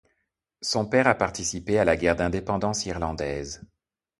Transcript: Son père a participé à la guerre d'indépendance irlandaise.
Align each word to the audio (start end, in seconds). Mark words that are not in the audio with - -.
Son 0.63 0.87
père 0.87 1.05
a 1.05 1.13
participé 1.13 1.77
à 1.77 1.85
la 1.85 1.95
guerre 1.95 2.15
d'indépendance 2.15 2.87
irlandaise. 2.87 3.63